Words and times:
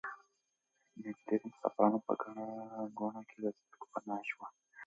نجلۍ 1.01 1.23
د 1.41 1.43
مسافرانو 1.51 1.99
په 2.05 2.13
ګڼه 2.21 2.47
ګوڼه 2.97 3.21
کې 3.29 3.37
له 3.43 3.49
سترګو 3.57 3.85
پناه 3.93 4.21
شوه. 4.29 4.47